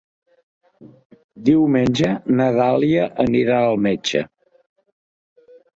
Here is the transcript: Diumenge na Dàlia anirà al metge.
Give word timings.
Diumenge 1.51 2.09
na 2.41 2.49
Dàlia 2.59 3.07
anirà 3.27 3.61
al 3.69 3.81
metge. 3.91 4.27